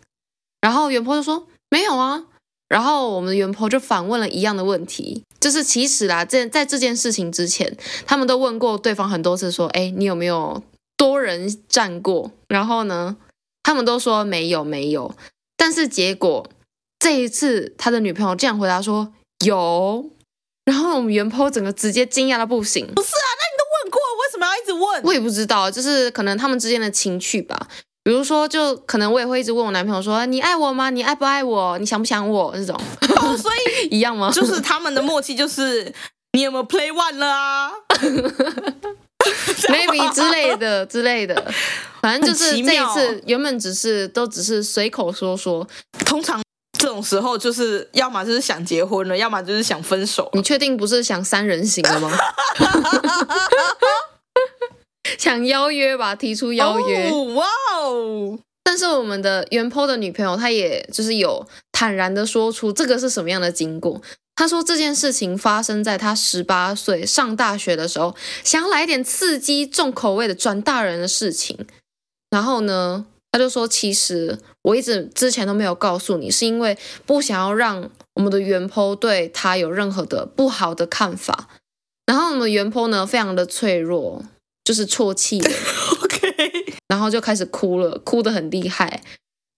[0.62, 2.24] 然后原 po 就说：“没有啊。”
[2.68, 10.62] 然后我们的原 po 就反问了一样的问题，就是其实啦，在在这件事情之前，他们都问过对方很多次，说：“哎，你有没有
[10.96, 13.16] 多人站过？”然后呢，
[13.62, 15.14] 他们都说没有，没有。
[15.57, 16.48] 但是结果
[16.98, 19.12] 这一次，他的女朋友这样回答说
[19.44, 20.11] 有。
[20.64, 22.87] 然后我们原 po 整个直接惊讶到不行。
[22.94, 25.03] 不是啊，那你都问过，为什么要一直问？
[25.05, 27.68] 我也不知道，就是可能他们之间的情趣吧。
[28.05, 30.90] 比如说，就可能我也会一直问我男朋友说：“你爱我吗？
[30.90, 31.79] 你爱不爱我？
[31.79, 32.79] 你想不想我？”这种，
[33.17, 34.31] 哦，所以 一样吗？
[34.31, 35.90] 就是他们的默契，就是
[36.33, 37.73] 你有没有 play one 了啊
[39.69, 41.51] ？Maybe 之类的之类的，
[42.03, 45.67] 反正就是这一次原本只是都只是随口说说。
[46.05, 46.43] 通常
[46.79, 50.29] 这种时候，就是要么就是想结婚了，要么就是想分手。
[50.35, 52.11] 你确定不是想三人行了吗？
[55.19, 57.11] 想邀约吧，提出邀约。
[57.35, 58.38] 哇哦！
[58.62, 64.01] 但是我们的原 po 的女朋友，她也就是有坦然的说出这个是什么样的经过。
[64.35, 71.67] 她说这件事情发生在她十八岁上大学的时候，想要来点刺激、重口味的转大人的事情。
[72.31, 81.49] 然后呢，她就说：“其实我一直之前都没有告诉你，是因为不想要让我们的原 po 对她有任何的不好的看法。”
[82.07, 84.25] 然后我们原 po 呢，非常的脆弱。
[84.64, 85.50] 就是啜泣了，
[86.03, 89.03] OK，然后就开始哭了，哭得很厉害。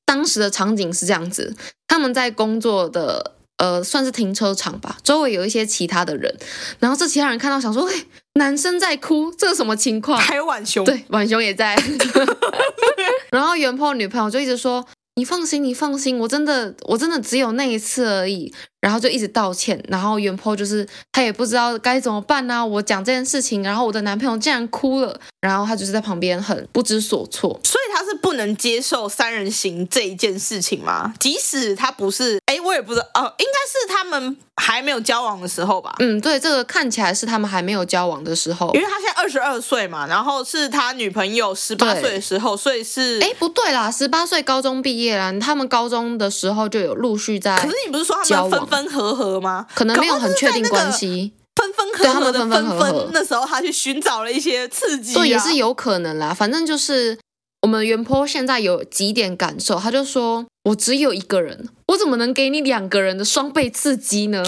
[0.05, 1.55] 当时的场景是这样子：
[1.87, 6.37] 他们在工作的呃，算是停车场吧，周围有一些其他的人。
[6.81, 11.75] 然后这其他人看到，想说：“哎，男生在哭，这是什么情况？”还有婉熊，对，婉熊也在。
[13.31, 14.87] 然后原 po 女朋友就一直说。
[15.19, 18.53] 你放心，你放心，我真的，我真的只有那一次而已，
[18.87, 22.64] 然后就一直道歉，然后原 po 就是他也不知道该怎么办呢、啊。
[22.64, 31.12] 我讲这件事情，然后我的男朋友竟然哭了，然后他就是在旁边很不知所措，所以他是不能接受三人行这一件事情吗？
[31.18, 35.92] 即使他不是，哎，我也不知道，哦，应该是他们还没有交往的时候吧？
[35.99, 45.16] 嗯，对，这个看起来是他们还没有交往的时候，因为他现在二十二岁嘛，然后是他女朋友十八岁的时候，所以是，哎，不对啦，十八岁高中毕业。
[45.40, 49.67] 他们高中的时候就有陆续在，可是你不是说他们分分合合吗？
[49.75, 53.09] 可能没有很确定关系，分分合合的分分。
[53.12, 56.33] 那时候他去寻找了一些刺激，啊，对，也是有可能啦。
[56.33, 57.19] 反正就是
[57.62, 64.45] 我们原 po 现在有几点感受，他就说：“我只有一个人，我怎么能给你两个人的双倍刺激呢？”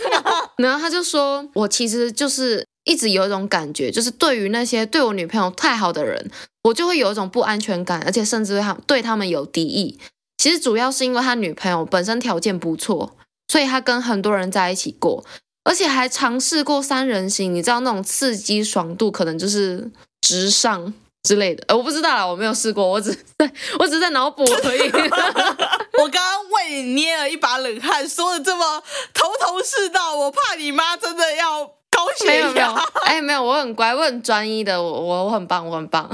[0.58, 6.30] 然后他就说：“我其实就是。”一直有一种感觉，就是对于那些对我女朋友太好的人，
[6.64, 9.98] 我就会有一种不安全感，而且甚至对他对他们有敌意。
[10.40, 13.14] 其实主要是因为他女朋友本身条件不错，
[13.48, 15.22] 所以他跟很多人在一起过，
[15.64, 17.54] 而且还尝试过三人行。
[17.54, 19.90] 你知道那种刺激爽度，可能就是
[20.22, 21.62] 直上之类的。
[21.68, 24.90] 呃，我不知道啦，我没有试过，我只在我只是在脑补而已。
[26.00, 31.70] 我刚刚为你捏了一把冷汗，说的这么头头是道，我怕你妈真的要。
[32.24, 32.74] 没有没有，
[33.04, 36.08] 哎，没有，我很乖，我很专一的，我我我很棒，我很棒。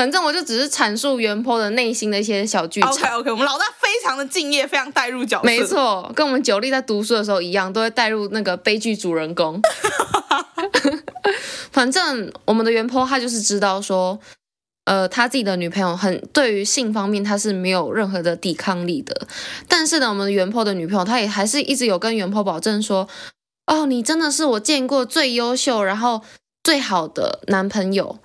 [0.00, 2.90] 反正我就只是阐述原 po 的内心的一些小剧场。
[2.90, 5.44] OK OK，我们老大非常的敬业，非常带入角色。
[5.44, 9.60] 没错，跟我们九力在读书的时候一样，都会带入那个悲剧主人公。
[11.70, 14.18] 反正我们的原 po 他就是知道说，
[14.86, 19.28] 呃，他自己的女朋友很对于性方面他是没有任何的抵抗力的。
[19.68, 23.06] 但是呢，我们的原 po 的女朋友，她也还是一直有跟原 po 保证说。
[23.66, 26.22] 哦，你真的是我见过最优秀，然后
[26.64, 28.18] 最好的男朋友。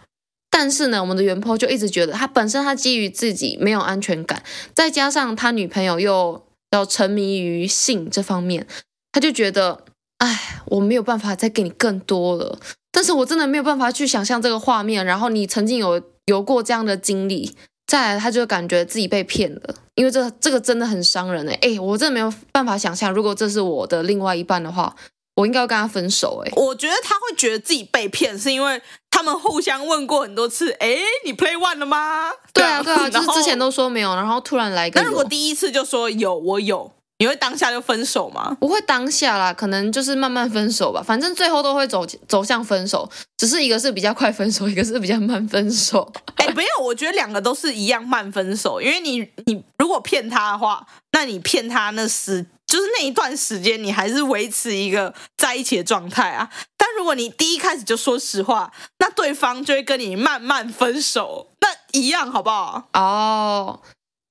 [0.57, 4.41] 但是呢，我们的原 po 就一直觉得他本身他基于自己没有安全感，
[4.73, 8.65] 再加上他女朋友又要沉迷于性这方面，
[9.11, 9.83] 他就觉得，
[10.19, 12.57] 哎，我没有办法再给你更多了。
[12.89, 15.05] 但是我真的没有办法去想象这个画面。
[15.05, 17.53] 然后你曾经有有过这样的经历，
[17.85, 24.95] 再来他就感觉自己被骗了，因为这这个真的很伤人哎哎，我真的没有办法想象，如果这是我的另外一半的话。
[25.36, 26.54] 我应该要跟他分手哎、欸！
[26.56, 32.32] 我觉得他会觉得自己被骗，是因为他们互相问过很多次，哎，你 play one 了吗？
[32.54, 35.02] 对啊，对啊， 就是之前都说没有，然后突然来一个。
[35.02, 38.56] 那如果第一次就说有，我有，你会当下就分手吗？
[38.62, 41.04] 不会当下啦，可能就是慢慢分手吧。
[41.06, 46.10] 反正最后都会走走向分手，只是一个是比较快分手， 一个是比较慢分手。
[46.36, 52.46] 哎，没有，我觉得两个都是一样慢分手，因为你你如果骗他的话，那你骗他那是。
[52.65, 56.49] 就是那一段时间，你还是维持一个在一起的状态啊。
[56.77, 61.67] 但如果你第一开始就说实话，那对方就会跟你慢慢分手，那
[61.99, 62.87] 一样好不好？
[62.93, 63.79] 哦，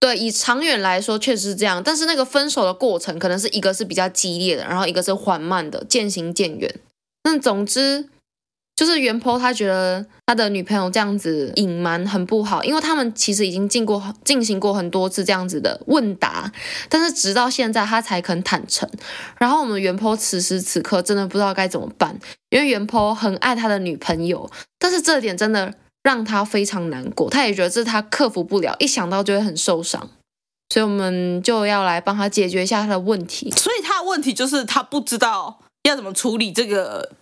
[0.01, 6.75] 对，以长远来说确实是这样，但是那个分手的过程可能是一个是比较激烈的，然后一个是缓慢的，渐行渐远。
[7.23, 8.09] 那总之。
[8.77, 16.51] 就是原坡他觉得他的女朋友这样子隐瞒很不好，因为他们其实已经进过进行过很多次这样子的问答，
[16.89, 18.89] 但是直到现在他才肯坦诚。
[19.39, 22.19] 然后我们原坡此时此刻真的不知道该怎么办，
[22.51, 24.51] 因为原坡很爱他的女朋友，
[24.81, 25.73] 但是这点真的
[26.03, 30.11] 让他非常难过，他也觉得这是他克服不了，一想到就会很受伤，
[30.71, 33.53] 所以我们就要来帮他解决一下他的问题。
[33.53, 37.13] 所以他的问题就是他不知道要怎么处理这个。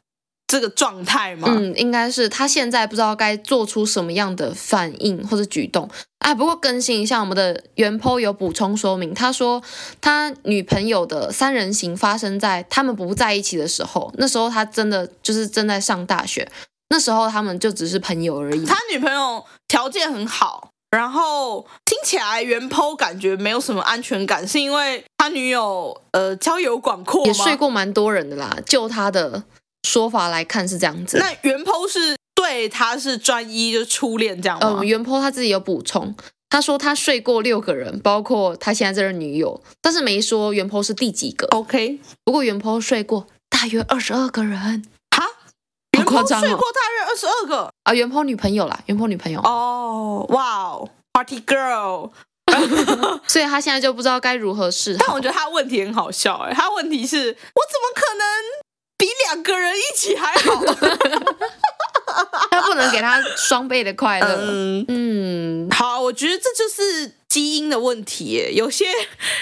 [0.52, 1.48] 这个状态吗？
[1.50, 5.88] 嗯，应该是他现在不知道该做出什么样的反应或者举动。
[6.18, 9.62] 哎，不过更新一下，我们的原 po 有补充说明，他说
[10.02, 16.46] 他女朋友的三人行发生在他们不在一起的时候，那时候他真的就是正在上大学，
[16.90, 18.66] 那时候他们就只是朋友而已。
[18.66, 29.44] 他女朋友条件很好，然后听起来原 po 感觉没有什么安全感，是因为他女友呃交友广阔，也睡过蛮多人的啦，就他的。
[29.86, 34.78] 说法来看是这样子，那原 po 是对他是专一，就是初恋这样吗？
[34.80, 36.14] 嗯，原 po 他自己有补充，
[36.48, 41.46] 他说他睡过六个人，包括他现在这任女友，但是没说原 po 是第几个。
[41.48, 44.84] OK，不过原 po 睡过大约二十二个人，
[45.16, 45.26] 哈，
[45.96, 49.40] 原 po 睡过大约二十二个啊，原 po 女朋友啦，原 po 女朋友。
[49.40, 52.10] 哦，哇哦，Party Girl，
[53.26, 55.04] 所以他现在就不知道该如何是好。
[55.06, 58.26] 但我觉得他问题很好笑，哎，他问题是我怎么可能？
[59.12, 60.64] 比两个人一起还好，
[62.50, 64.36] 他不能给他双倍的快乐。
[64.40, 68.50] 嗯，嗯，好，我觉得这就是基因的问题。
[68.54, 68.86] 有些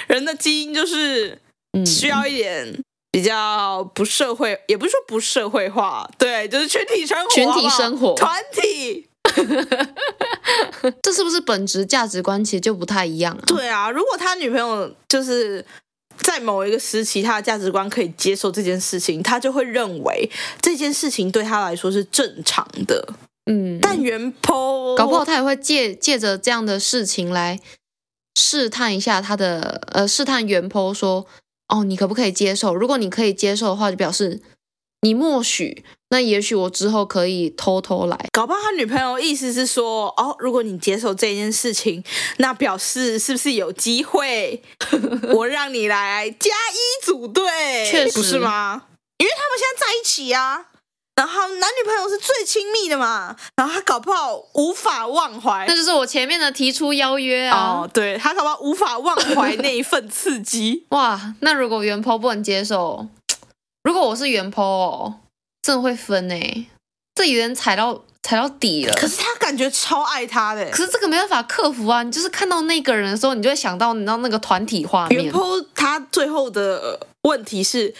[0.06, 1.40] 人的基因就是
[1.84, 9.08] 需要一点比较不社会，也不是说不社会化，对，就是群体生活，群体生活，团体。
[11.02, 13.44] 这是不是本质价值观其实就不太一样啊？
[13.46, 15.64] 对啊，如果他女朋友就是。
[16.22, 23.14] 在某一个时期，他的价值观可以接受这件事情，他就会认为这件事情对他来说是正常的。
[23.46, 27.58] 嗯，但原 po 搞不好他也会借借着这样的事情来
[28.34, 31.26] 试探一下他的呃，试探原 po 说，
[31.68, 32.74] 哦，你可不可以接受？
[32.74, 34.40] 如果你可以接受的话，就表示。
[35.02, 38.18] 你默许，那也许我之后可以偷偷来。
[38.32, 42.02] 搞不好他女朋友意思是说，哦，如果你接受这件事情，
[42.38, 44.62] 那表示是不是有机会，
[45.34, 47.44] 我让你来加一组队？
[47.88, 48.82] 确实，不是吗？
[49.18, 50.66] 因为他们现在在一起啊，
[51.14, 55.66] 然后男女朋友是最亲密的嘛，然后他搞不好无法忘怀。
[55.68, 60.86] 那就是我前面的提出邀约啊，哦，对，他搞不好无法忘怀那一份刺激。
[60.90, 63.06] 哇，那如果原 po 不能接受？
[63.84, 65.14] 如果我是原 po 哦，
[65.62, 66.64] 真的会分哎，
[67.14, 68.94] 这有人踩到踩到底了。
[68.94, 72.02] 可是他感觉超爱他的，可是这个没办法克服啊！
[72.02, 75.24] 你就是看到那个人的时候，你就会想到你知道那个团体画面。
[75.24, 77.94] 原 po 他最后的问题是：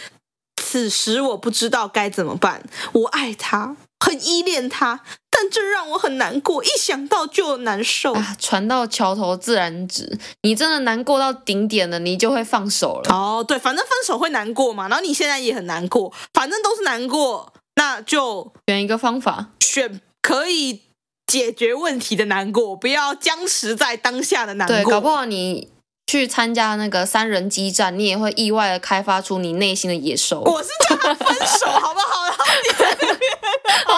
[0.63, 2.63] 此时我不知道该怎么办。
[2.93, 5.03] 我爱他，很依恋他。
[5.33, 8.37] 但这让我很难过，一想到就难受啊！
[8.39, 13.15] 船到桥头自然直，你真的难过到顶点了，你就会放手了。
[13.15, 20.83] 哦，对，反正分手会难过嘛，然后你现在也很难过，反正都是难过，那就选一个方法，选可以
[21.27, 24.77] 解决问题的难过，不要僵持在当下的难过。
[24.77, 25.71] 对，搞不好你
[26.07, 30.43] 去参加那个三人激战，你也会意外的开发出你内心的野兽。
[30.43, 32.25] 我是叫他分手，好不好？
[32.27, 32.45] 然后
[33.13, 33.20] 你。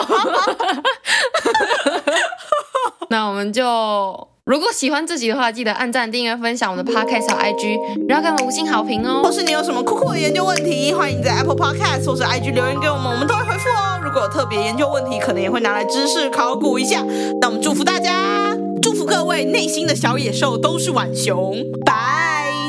[3.10, 9.20] 那我们就，如果喜欢这集的话，记得按赞、订阅、分享我们的 Podcast 和 IG，然后给我们五星好评哦。
[9.22, 14.00] 或是你有什么酷酷的研究问题，欢迎在 Apple Podcast 或是 IG 留言给我们，我们都会回复哦。
[14.02, 17.04] 如果有特别研究问题，可能也会拿来知识考古一下。
[17.40, 21.92] 那我们祝福大家，祝福各位内心的小野兽都是浣熊，拜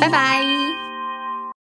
[0.02, 0.53] 拜拜。